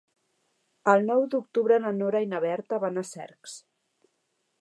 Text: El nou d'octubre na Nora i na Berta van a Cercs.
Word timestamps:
El 0.93 1.03
nou 1.09 1.25
d'octubre 1.33 1.77
na 1.83 1.91
Nora 1.97 2.21
i 2.25 2.29
na 2.31 2.39
Berta 2.47 2.81
van 2.85 2.97
a 3.03 3.07
Cercs. 3.11 3.55